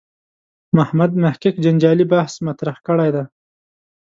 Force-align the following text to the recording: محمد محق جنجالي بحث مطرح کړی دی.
محمد 0.77 1.11
محق 1.23 1.55
جنجالي 1.63 2.05
بحث 2.11 2.33
مطرح 2.47 2.77
کړی 2.87 3.09
دی. 3.15 3.23